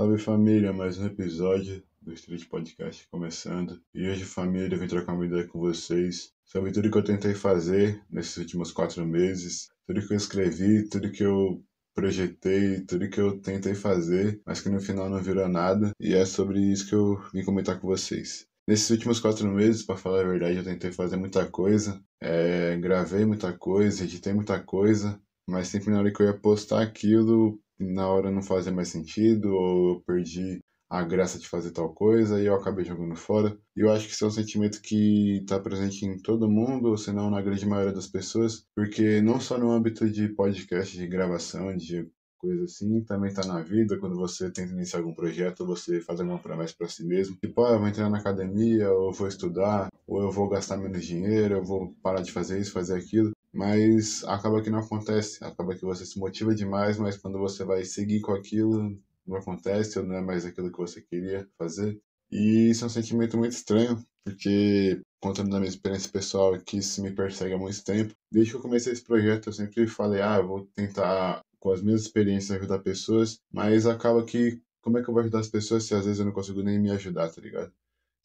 Salve 0.00 0.16
família, 0.16 0.72
mais 0.72 0.96
um 0.96 1.06
episódio 1.06 1.82
do 2.00 2.12
Street 2.12 2.46
Podcast 2.46 3.04
começando. 3.10 3.82
E 3.92 4.08
hoje, 4.08 4.24
família, 4.24 4.72
eu 4.72 4.78
vim 4.78 4.86
trocar 4.86 5.12
uma 5.12 5.26
ideia 5.26 5.44
com 5.48 5.58
vocês 5.58 6.30
sobre 6.44 6.70
tudo 6.70 6.88
que 6.88 6.96
eu 6.96 7.02
tentei 7.02 7.34
fazer 7.34 8.00
nesses 8.08 8.36
últimos 8.36 8.70
quatro 8.70 9.04
meses, 9.04 9.70
tudo 9.88 10.06
que 10.06 10.12
eu 10.12 10.16
escrevi, 10.16 10.88
tudo 10.88 11.10
que 11.10 11.24
eu 11.24 11.60
projetei, 11.96 12.82
tudo 12.82 13.10
que 13.10 13.20
eu 13.20 13.40
tentei 13.40 13.74
fazer, 13.74 14.40
mas 14.46 14.60
que 14.60 14.68
no 14.68 14.80
final 14.80 15.10
não 15.10 15.20
virou 15.20 15.48
nada. 15.48 15.90
E 15.98 16.14
é 16.14 16.24
sobre 16.24 16.60
isso 16.60 16.88
que 16.88 16.94
eu 16.94 17.20
vim 17.34 17.42
comentar 17.42 17.80
com 17.80 17.88
vocês. 17.88 18.46
Nesses 18.68 18.88
últimos 18.90 19.18
quatro 19.18 19.48
meses, 19.48 19.82
para 19.82 19.96
falar 19.96 20.20
a 20.20 20.28
verdade, 20.28 20.58
eu 20.58 20.64
tentei 20.64 20.92
fazer 20.92 21.16
muita 21.16 21.44
coisa, 21.50 22.00
é, 22.22 22.76
gravei 22.76 23.24
muita 23.24 23.52
coisa, 23.52 24.04
editei 24.04 24.32
muita 24.32 24.62
coisa, 24.62 25.20
mas 25.44 25.66
sempre 25.66 25.90
na 25.90 25.98
hora 25.98 26.12
que 26.12 26.22
eu 26.22 26.26
ia 26.26 26.38
postar 26.38 26.82
aquilo, 26.82 27.58
na 27.78 28.08
hora 28.08 28.30
não 28.30 28.42
fazia 28.42 28.72
mais 28.72 28.88
sentido, 28.88 29.52
ou 29.54 29.94
eu 29.94 30.00
perdi 30.06 30.60
a 30.90 31.02
graça 31.02 31.38
de 31.38 31.46
fazer 31.48 31.70
tal 31.70 31.92
coisa 31.92 32.40
e 32.40 32.46
eu 32.46 32.54
acabei 32.54 32.84
jogando 32.84 33.14
fora. 33.14 33.56
E 33.76 33.80
eu 33.80 33.90
acho 33.92 34.06
que 34.06 34.12
isso 34.12 34.24
é 34.24 34.28
um 34.28 34.30
sentimento 34.30 34.80
que 34.80 35.38
está 35.38 35.60
presente 35.60 36.04
em 36.06 36.16
todo 36.18 36.50
mundo, 36.50 36.96
se 36.96 37.12
não 37.12 37.30
na 37.30 37.42
grande 37.42 37.66
maioria 37.66 37.92
das 37.92 38.06
pessoas, 38.06 38.64
porque 38.74 39.20
não 39.20 39.40
só 39.40 39.58
no 39.58 39.70
âmbito 39.70 40.08
de 40.08 40.28
podcast, 40.30 40.96
de 40.96 41.06
gravação, 41.06 41.76
de 41.76 42.08
coisa 42.38 42.64
assim, 42.64 43.02
também 43.04 43.34
tá 43.34 43.44
na 43.46 43.60
vida, 43.62 43.98
quando 43.98 44.16
você 44.16 44.50
tenta 44.50 44.72
iniciar 44.72 45.00
algum 45.00 45.12
projeto, 45.12 45.66
você 45.66 46.00
faz 46.00 46.20
alguma 46.20 46.38
promessa 46.38 46.74
para 46.78 46.88
si 46.88 47.04
mesmo, 47.04 47.36
tipo, 47.36 47.64
ah, 47.64 47.72
eu 47.72 47.80
vou 47.80 47.88
entrar 47.88 48.08
na 48.08 48.18
academia, 48.18 48.90
ou 48.92 49.08
eu 49.08 49.12
vou 49.12 49.26
estudar, 49.26 49.88
ou 50.06 50.22
eu 50.22 50.30
vou 50.30 50.48
gastar 50.48 50.76
menos 50.76 51.04
dinheiro, 51.04 51.56
eu 51.56 51.64
vou 51.64 51.94
parar 52.02 52.22
de 52.22 52.32
fazer 52.32 52.60
isso, 52.60 52.72
fazer 52.72 52.96
aquilo 52.96 53.32
mas 53.52 54.24
acaba 54.24 54.62
que 54.62 54.70
não 54.70 54.80
acontece. 54.80 55.42
Acaba 55.44 55.74
que 55.74 55.84
você 55.84 56.04
se 56.04 56.18
motiva 56.18 56.54
demais, 56.54 56.98
mas 56.98 57.16
quando 57.16 57.38
você 57.38 57.64
vai 57.64 57.84
seguir 57.84 58.20
com 58.20 58.32
aquilo, 58.32 58.96
não 59.26 59.36
acontece 59.36 59.98
ou 59.98 60.04
não 60.06 60.16
é 60.16 60.20
mais 60.20 60.44
aquilo 60.44 60.70
que 60.70 60.78
você 60.78 61.00
queria 61.02 61.46
fazer. 61.58 62.00
E 62.30 62.70
isso 62.70 62.84
é 62.84 62.86
um 62.86 62.90
sentimento 62.90 63.36
muito 63.38 63.52
estranho, 63.52 64.02
porque, 64.24 65.00
contando 65.20 65.50
da 65.50 65.58
minha 65.58 65.68
experiência 65.68 66.10
pessoal, 66.10 66.58
que 66.60 66.78
isso 66.78 67.02
me 67.02 67.10
persegue 67.10 67.54
há 67.54 67.58
muito 67.58 67.82
tempo. 67.82 68.12
Desde 68.30 68.52
que 68.52 68.56
eu 68.58 68.62
comecei 68.62 68.92
esse 68.92 69.02
projeto, 69.02 69.48
eu 69.48 69.52
sempre 69.52 69.86
falei, 69.86 70.20
ah, 70.20 70.40
vou 70.40 70.66
tentar, 70.74 71.40
com 71.58 71.70
as 71.72 71.80
minhas 71.82 72.02
experiências, 72.02 72.58
ajudar 72.58 72.80
pessoas, 72.80 73.38
mas 73.52 73.86
acaba 73.86 74.24
que, 74.24 74.60
como 74.82 74.98
é 74.98 75.02
que 75.02 75.08
eu 75.08 75.14
vou 75.14 75.22
ajudar 75.22 75.40
as 75.40 75.48
pessoas 75.48 75.84
se 75.84 75.94
às 75.94 76.04
vezes 76.04 76.20
eu 76.20 76.26
não 76.26 76.32
consigo 76.32 76.62
nem 76.62 76.78
me 76.78 76.90
ajudar, 76.90 77.30
tá 77.30 77.40
ligado? 77.40 77.72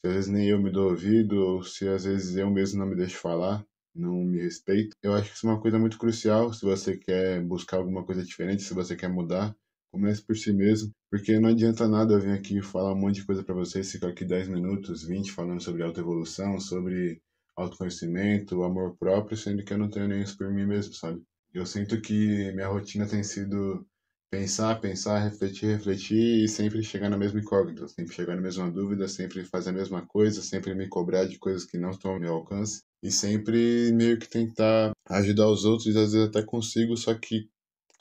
Se 0.02 0.08
às 0.10 0.14
vezes 0.14 0.30
nem 0.30 0.50
eu 0.50 0.62
me 0.62 0.72
dou 0.72 0.92
ouvido, 0.92 1.38
ou 1.38 1.64
se 1.64 1.88
às 1.88 2.04
vezes 2.06 2.36
eu 2.36 2.50
mesmo 2.52 2.80
não 2.80 2.88
me 2.88 2.96
deixo 2.96 3.18
falar 3.18 3.66
não 3.96 4.24
me 4.24 4.42
respeito. 4.42 4.96
Eu 5.02 5.14
acho 5.14 5.30
que 5.30 5.38
isso 5.38 5.48
é 5.48 5.50
uma 5.50 5.62
coisa 5.62 5.80
muito 5.80 5.98
crucial 5.98 6.54
se 6.54 6.64
você 6.66 6.98
quer 6.98 7.42
buscar 7.42 7.78
alguma 7.78 8.04
coisa 8.06 8.24
diferente, 8.24 8.64
se 8.64 8.74
você 8.74 8.96
quer 8.96 9.10
mudar. 9.10 9.56
Comece 9.92 10.24
por 10.24 10.36
si 10.36 10.52
mesmo, 10.52 10.92
porque 11.12 11.40
não 11.40 11.50
adianta 11.50 11.88
nada 11.88 12.16
eu 12.16 12.20
vir 12.20 12.32
aqui 12.32 12.62
falar 12.64 12.94
um 12.94 13.00
monte 13.00 13.16
de 13.16 13.26
coisa 13.26 13.44
para 13.44 13.54
vocês, 13.54 13.92
ficar 13.92 14.08
aqui 14.10 14.26
10 14.26 14.48
minutos, 14.48 15.04
20 15.04 15.32
falando 15.32 15.62
sobre 15.62 15.84
autoevolução, 15.84 16.60
sobre 16.60 17.22
autoconhecimento, 17.56 18.64
amor 18.64 18.96
próprio, 18.98 19.38
sendo 19.38 19.64
que 19.64 19.72
eu 19.74 19.78
não 19.78 19.90
tenho 19.90 20.08
nem 20.08 20.24
isso 20.24 20.36
por 20.36 20.52
mim 20.52 20.66
mesmo, 20.66 20.94
sabe? 20.96 21.22
Eu 21.54 21.66
sinto 21.66 22.02
que 22.02 22.52
minha 22.54 22.68
rotina 22.68 23.08
tem 23.08 23.24
sido 23.24 23.86
pensar, 24.34 24.82
pensar, 24.82 25.20
refletir, 25.20 25.68
refletir 25.68 26.44
e 26.44 26.48
sempre 26.48 26.82
chegar 26.82 27.08
na 27.08 27.16
mesma 27.16 27.40
incógnita, 27.40 27.88
sempre 27.88 28.16
chegar 28.16 28.36
na 28.36 28.42
mesma 28.42 28.72
dúvida, 28.72 29.08
sempre 29.08 29.44
fazer 29.46 29.70
a 29.70 29.74
mesma 29.74 30.08
coisa, 30.08 30.42
sempre 30.42 30.74
me 30.74 30.90
cobrar 30.90 31.26
de 31.26 31.38
coisas 31.38 31.66
que 31.66 31.78
não 31.78 31.92
estão 31.92 32.14
ao 32.14 32.20
meu 32.20 32.34
alcance 32.34 32.82
e 33.04 33.12
sempre 33.12 33.92
meio 33.94 34.18
que 34.18 34.28
tentar 34.28 34.92
ajudar 35.08 35.48
os 35.48 35.66
outros, 35.66 35.96
às 35.96 36.14
vezes 36.14 36.30
até 36.30 36.42
consigo, 36.42 36.98
só 36.98 37.14
que, 37.14 37.48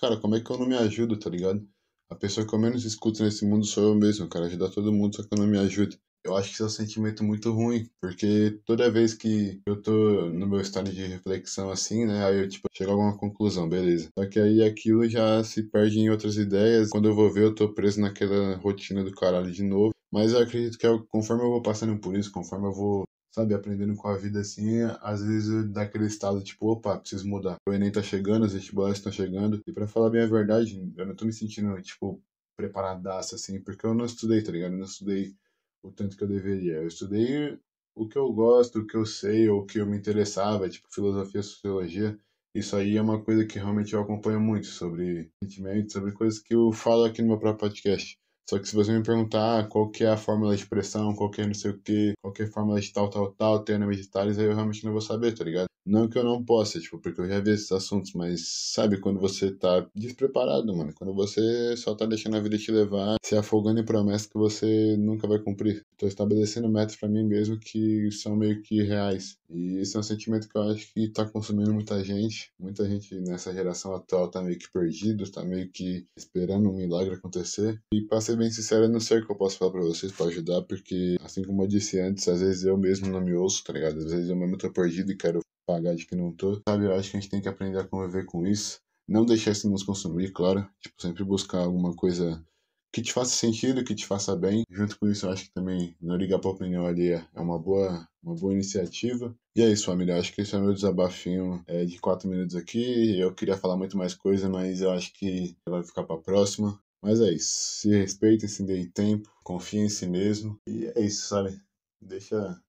cara, 0.01 0.19
como 0.19 0.35
é 0.35 0.41
que 0.41 0.51
eu 0.51 0.57
não 0.57 0.67
me 0.67 0.75
ajudo, 0.75 1.19
tá 1.19 1.29
ligado? 1.29 1.69
A 2.09 2.15
pessoa 2.15 2.47
que 2.47 2.55
eu 2.55 2.59
menos 2.59 2.87
escuto 2.87 3.23
nesse 3.23 3.45
mundo 3.45 3.67
sou 3.67 3.91
eu 3.91 3.95
mesmo, 3.95 4.27
cara, 4.27 4.47
ajudar 4.47 4.71
todo 4.71 4.91
mundo, 4.91 5.17
só 5.17 5.23
que 5.23 5.35
eu 5.35 5.39
não 5.39 5.47
me 5.47 5.59
ajudo. 5.59 5.99
Eu 6.25 6.37
acho 6.37 6.49
que 6.49 6.55
isso 6.55 6.63
é 6.63 6.67
um 6.67 6.69
sentimento 6.69 7.25
muito 7.25 7.51
ruim, 7.53 7.89
porque 8.01 8.61
toda 8.65 8.91
vez 8.91 9.13
que 9.13 9.61
eu 9.67 9.81
tô 9.83 10.29
no 10.31 10.47
meu 10.47 10.61
estado 10.61 10.93
de 10.93 11.05
reflexão 11.05 11.71
assim, 11.71 12.07
né, 12.07 12.25
aí 12.25 12.39
eu, 12.43 12.49
tipo, 12.49 12.69
chego 12.73 12.91
a 12.91 12.95
alguma 12.95 13.17
conclusão, 13.19 13.69
beleza. 13.69 14.09
Só 14.17 14.27
que 14.27 14.39
aí 14.39 14.63
aquilo 14.63 15.09
já 15.09 15.43
se 15.43 15.65
perde 15.65 15.99
em 15.99 16.11
outras 16.11 16.37
ideias. 16.37 16.91
Quando 16.91 17.09
eu 17.09 17.15
vou 17.15 17.33
ver, 17.33 17.43
eu 17.45 17.55
tô 17.55 17.73
preso 17.75 18.01
naquela 18.01 18.57
rotina 18.57 19.03
do 19.03 19.13
caralho 19.13 19.51
de 19.51 19.65
novo. 19.65 19.93
Mas 20.13 20.33
eu 20.33 20.41
acredito 20.41 20.79
que 20.79 20.87
conforme 21.09 21.43
eu 21.43 21.51
vou 21.51 21.63
passando 21.63 21.99
por 22.01 22.17
isso, 22.17 22.31
conforme 22.31 22.67
eu 22.69 22.73
vou 22.73 23.05
sabe, 23.35 23.55
aprendendo 23.55 23.97
com 23.97 24.09
a 24.09 24.17
vida 24.17 24.41
assim, 24.41 24.83
às 25.01 25.23
vezes 25.25 25.67
dá 25.71 25.83
aquele 25.83 26.07
estado 26.07 26.43
tipo, 26.43 26.71
opa, 26.71 26.99
preciso 26.99 27.27
mudar. 27.27 27.57
O 27.67 27.73
Enem 27.73 27.91
tá 27.91 28.03
chegando, 28.03 28.45
os 28.45 28.53
vestibulares 28.53 28.99
estão 28.99 29.11
chegando, 29.11 29.61
e 29.67 29.73
para 29.73 29.89
falar 29.89 30.11
bem 30.11 30.23
a 30.23 30.27
verdade, 30.27 30.79
eu 30.97 31.07
não 31.07 31.15
tô 31.17 31.25
me 31.25 31.33
sentindo, 31.33 31.81
tipo, 31.81 32.23
preparadaço 32.57 33.35
assim, 33.35 33.59
porque 33.61 33.87
eu 33.87 33.95
não 33.95 34.05
estudei, 34.05 34.43
tá 34.43 34.53
ligado? 34.53 34.73
Eu 34.73 34.79
não 34.79 34.85
estudei 34.85 35.35
o 35.83 35.91
tanto 35.91 36.17
que 36.17 36.25
eu 36.25 36.29
deveria. 36.29 36.75
Eu 36.75 36.89
estudei 36.89 37.59
o 37.95 38.09
que 38.09 38.17
eu 38.17 38.33
gosto, 38.33 38.81
o 38.81 38.87
que 38.87 38.97
eu 38.97 39.05
sei, 39.05 39.49
ou 39.49 39.61
o 39.61 39.67
que 39.67 39.79
eu 39.79 39.87
me 39.87 39.97
interessava, 39.97 40.69
tipo 40.69 40.93
filosofia, 40.93 41.43
sociologia. 41.43 42.19
Isso 42.55 42.77
aí 42.77 42.97
é 42.97 43.03
uma 43.03 43.23
coisa 43.23 43.47
que 43.47 43.59
realmente 43.59 43.95
eu 43.95 44.01
acompanho 44.01 44.41
muito 44.41 44.67
sobre 44.67 45.31
sentimentos, 45.43 45.93
sobre 45.93 46.13
coisas 46.13 46.39
que 46.39 46.55
eu 46.55 46.71
falo 46.73 47.05
aqui 47.05 47.23
no 47.23 47.29
meu 47.29 47.39
próprio 47.39 47.69
podcast. 47.69 48.17
Só 48.49 48.59
que 48.59 48.69
se 48.69 48.75
você 48.75 48.93
me 48.93 49.03
perguntar 49.03 49.69
qual 49.69 49.91
que 49.91 50.05
é 50.05 50.09
a 50.09 50.17
fórmula 50.17 50.55
de 50.55 50.63
expressão, 50.63 51.15
qual 51.15 51.31
que 51.31 51.41
é 51.41 51.47
não 51.47 51.55
sei 51.55 51.71
o 51.71 51.79
que, 51.79 52.13
qual 52.23 52.33
que 52.33 52.43
é 52.43 52.47
fórmula 52.47 52.81
de 52.81 52.93
tal, 52.93 53.09
tal, 53.09 53.33
tal, 53.33 53.65
termos 53.65 53.97
de 53.97 54.11
aí 54.15 54.45
eu 54.45 54.55
realmente 54.55 54.85
não 54.85 54.93
vou 54.93 55.01
saber, 55.01 55.35
tá 55.35 55.45
ligado? 55.45 55.72
Não 55.85 56.09
que 56.09 56.17
eu 56.17 56.23
não 56.23 56.45
possa, 56.45 56.79
tipo, 56.79 56.99
porque 56.99 57.21
eu 57.21 57.29
já 57.29 57.41
vi 57.41 57.51
esses 57.51 57.73
assuntos, 57.73 58.13
mas 58.13 58.47
sabe 58.73 59.01
quando 59.01 59.19
você 59.19 59.51
tá 59.51 59.85
despreparado, 59.95 60.77
mano? 60.77 60.93
Quando 60.95 61.13
você 61.13 61.77
só 61.77 61.95
tá 61.95 62.07
deixando 62.07 62.37
a 62.37 62.41
vida 62.41 62.57
te 62.57 62.71
levar, 62.71 63.17
se 63.23 63.37
afogando 63.37 63.81
em 63.81 63.85
promessas 63.85 64.29
que 64.29 64.39
você 64.39 64.97
nunca 64.97 65.27
vai 65.27 65.41
cumprir. 65.41 65.85
Tô 65.99 66.07
estabelecendo 66.07 66.69
metas 66.69 66.95
para 66.95 67.09
mim 67.09 67.25
mesmo 67.25 67.59
que 67.59 68.11
são 68.13 68.37
meio 68.37 68.63
que 68.63 68.81
reais. 68.83 69.37
E 69.51 69.79
esse 69.79 69.97
é 69.97 70.01
um 70.01 70.05
sentimento 70.05 70.49
que 70.49 70.57
eu 70.57 70.63
acho 70.63 70.93
que 70.95 71.09
tá 71.09 71.25
consumindo 71.25 71.75
muita 71.75 72.03
gente. 72.05 72.53
Muita 72.59 72.89
gente 72.89 73.15
nessa 73.21 73.53
geração 73.53 73.95
atual 73.95 74.31
tá 74.31 74.41
meio 74.41 74.59
que 74.59 74.71
perdido, 74.71 75.31
tá 75.31 75.45
meio 75.45 75.69
que 75.69 76.07
esperando 76.17 76.71
um 76.71 76.77
milagre 76.77 77.15
acontecer. 77.15 77.81
E 77.93 78.03
pra 78.03 78.21
ser 78.21 78.37
bem 78.37 78.51
sincero, 78.51 78.85
eu 78.85 78.89
não 78.89 79.01
sei 79.01 79.19
o 79.19 79.27
que 79.27 79.33
eu 79.33 79.37
posso 79.37 79.59
falar 79.59 79.73
pra 79.73 79.81
vocês 79.81 80.13
para 80.13 80.27
ajudar, 80.27 80.63
porque 80.63 81.17
assim 81.23 81.43
como 81.43 81.65
eu 81.65 81.67
disse 81.67 81.99
antes, 81.99 82.29
às 82.29 82.41
vezes 82.41 82.65
eu 82.65 82.79
mesmo 82.79 83.09
não 83.09 83.21
me 83.21 83.35
ouço, 83.35 83.65
tá 83.65 83.73
ligado? 83.73 83.99
Às 83.99 84.05
vezes 84.13 84.31
eu 84.31 84.37
mesmo 84.37 84.57
tô 84.57 84.73
perdido 84.73 85.11
e 85.11 85.17
quero 85.17 85.41
pagar 85.73 85.95
de 85.95 86.07
que 86.07 86.15
não 86.15 86.33
tô. 86.33 86.61
Sabe, 86.69 86.85
eu 86.85 86.95
acho 86.95 87.11
que 87.11 87.17
a 87.17 87.21
gente 87.21 87.31
tem 87.31 87.41
que 87.41 87.49
aprender 87.49 87.79
a 87.79 87.87
conviver 87.87 88.27
com 88.27 88.47
isso. 88.47 88.81
Não 89.09 89.25
deixar 89.25 89.53
isso 89.53 89.69
nos 89.71 89.83
consumir, 89.83 90.31
claro. 90.33 90.69
Tipo, 90.81 91.01
sempre 91.01 91.25
buscar 91.25 91.61
alguma 91.61 91.95
coisa 91.95 92.45
que 92.93 93.01
te 93.01 93.13
faça 93.13 93.35
sentido, 93.35 93.85
que 93.85 93.95
te 93.95 94.07
faça 94.07 94.37
bem. 94.37 94.65
Junto 94.71 94.99
com 94.99 95.09
isso, 95.09 95.27
eu 95.27 95.31
acho 95.31 95.45
que 95.45 95.53
também 95.53 95.97
não 96.01 96.17
ligar 96.17 96.39
pra 96.39 96.51
opinião 96.51 96.87
alheia 96.87 97.27
é 97.35 97.41
uma 97.41 97.59
boa, 97.59 98.07
uma 98.23 98.35
boa 98.35 98.53
iniciativa. 98.53 99.35
E 99.57 99.63
é 99.63 99.71
isso, 99.71 99.87
família. 99.87 100.13
Eu 100.13 100.21
acho 100.21 100.33
que 100.33 100.43
esse 100.43 100.55
é 100.55 100.59
o 100.59 100.63
meu 100.63 100.75
desabafinho 100.75 101.63
é, 101.67 101.85
de 101.85 101.99
quatro 101.99 102.29
minutos 102.29 102.55
aqui. 102.55 103.19
Eu 103.19 103.35
queria 103.35 103.57
falar 103.57 103.77
muito 103.77 103.97
mais 103.97 104.15
coisa, 104.15 104.49
mas 104.49 104.83
eu 104.83 104.91
acho 104.91 105.13
que 105.15 105.57
vai 105.67 105.83
ficar 105.83 106.05
pra 106.05 106.19
próxima. 106.19 106.79
Mas 107.03 107.21
é 107.21 107.33
isso. 107.33 107.81
Se 107.81 107.89
respeitem, 107.91 108.49
se 108.49 108.63
deem 108.63 108.89
tempo, 108.91 109.29
confiem 109.43 109.87
em 109.87 109.89
si 109.89 110.07
mesmo. 110.07 110.61
E 110.67 110.87
é 110.95 111.01
isso, 111.01 111.27
sabe? 111.29 111.59
Deixa 112.01 112.61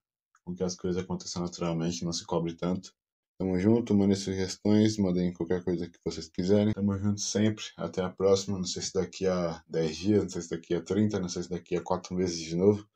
com 0.46 0.54
que 0.54 0.64
as 0.64 0.76
coisas 0.76 1.02
aconteçam 1.02 1.42
naturalmente, 1.42 2.04
não 2.04 2.14
se 2.14 2.26
cobre 2.26 2.54
tanto. 2.54 2.94
Tamo 3.40 3.59
junto, 3.59 3.96
mandem 3.96 4.16
sugestões, 4.16 4.98
mandem 4.98 5.34
qualquer 5.34 5.64
coisa 5.64 5.90
que 5.90 5.98
vocês 6.06 6.30
quiserem. 6.30 6.74
Tamo 6.74 6.98
junto 6.98 7.20
sempre, 7.20 7.64
até 7.76 8.02
a 8.02 8.09
próxima. 8.09 8.58
Não 8.58 8.66
sei 8.66 8.81
se 8.81 8.94
daqui 8.94 9.26
a 9.26 9.62
10 9.68 9.98
dias, 9.98 10.24
não 10.24 10.30
sei 10.30 10.42
se 10.42 10.50
daqui 10.50 10.76
a 10.76 10.81
30, 10.81 11.20
não 11.20 11.30
sei 11.30 11.44
se 11.44 11.50
daqui 11.50 11.76
a 11.76 11.81
4 11.81 12.16
meses 12.16 12.40
de 12.40 12.56
novo. 12.56 12.88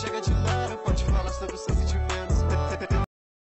Chega 0.00 0.20
de 0.20 0.32
lado, 0.32 0.78
pode 0.78 1.04
falar 1.04 1.30
sobre 1.30 1.54
os 1.54 1.60
seus 1.60 1.78
sentimentos. 1.78 2.83